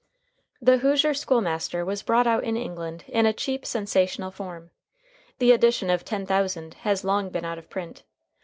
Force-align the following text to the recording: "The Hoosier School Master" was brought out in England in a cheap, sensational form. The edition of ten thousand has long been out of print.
"The 0.59 0.77
Hoosier 0.79 1.13
School 1.13 1.41
Master" 1.41 1.85
was 1.85 2.01
brought 2.01 2.25
out 2.25 2.43
in 2.43 2.57
England 2.57 3.05
in 3.07 3.27
a 3.27 3.33
cheap, 3.33 3.67
sensational 3.67 4.31
form. 4.31 4.71
The 5.37 5.51
edition 5.51 5.91
of 5.91 6.03
ten 6.03 6.25
thousand 6.25 6.73
has 6.81 7.03
long 7.03 7.29
been 7.29 7.45
out 7.45 7.59
of 7.59 7.69
print. 7.69 8.01